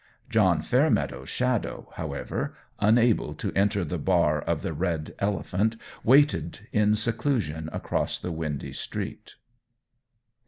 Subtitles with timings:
[0.31, 6.95] John Fairmeadow's Shadow, however, unable to enter the bar of the Red Elephant, waited in
[6.95, 9.35] seclusion across the windy street.